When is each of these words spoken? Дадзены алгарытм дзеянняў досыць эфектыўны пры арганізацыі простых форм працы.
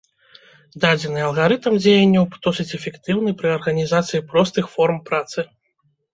Дадзены 0.85 1.19
алгарытм 1.25 1.73
дзеянняў 1.83 2.25
досыць 2.47 2.65
эфектыўны 2.79 3.29
пры 3.43 3.49
арганізацыі 3.59 4.25
простых 4.35 4.65
форм 4.75 4.97
працы. 5.13 5.39